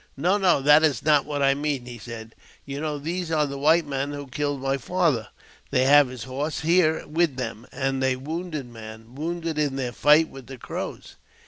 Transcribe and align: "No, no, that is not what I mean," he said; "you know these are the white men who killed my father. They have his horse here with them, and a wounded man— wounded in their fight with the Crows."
"No, 0.17 0.39
no, 0.39 0.63
that 0.63 0.83
is 0.83 1.05
not 1.05 1.25
what 1.25 1.43
I 1.43 1.53
mean," 1.53 1.85
he 1.85 1.99
said; 1.99 2.33
"you 2.65 2.81
know 2.81 2.97
these 2.97 3.31
are 3.31 3.45
the 3.45 3.59
white 3.59 3.85
men 3.85 4.13
who 4.13 4.25
killed 4.25 4.59
my 4.59 4.77
father. 4.77 5.27
They 5.69 5.85
have 5.85 6.07
his 6.09 6.23
horse 6.23 6.61
here 6.61 7.05
with 7.05 7.35
them, 7.37 7.67
and 7.71 8.03
a 8.03 8.15
wounded 8.15 8.65
man— 8.65 9.13
wounded 9.13 9.59
in 9.59 9.75
their 9.75 9.91
fight 9.91 10.27
with 10.27 10.47
the 10.47 10.57
Crows." 10.57 11.17